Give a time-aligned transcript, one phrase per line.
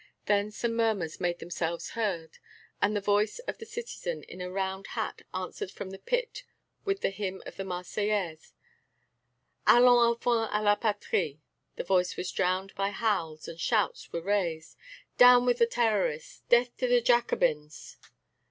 [0.25, 2.39] Then some murmurs made themselves heard,
[2.81, 6.43] and the voice of a citizen in a round hat answered from the pit
[6.83, 8.55] with the hymn of the Marseillaise:
[9.67, 11.39] Allons, enfants de la patrie....
[11.75, 14.75] The voice was drowned by howls, and shouts were raised:
[15.19, 16.41] "Down with the Terrorists!
[16.49, 17.97] Death to the Jacobins!"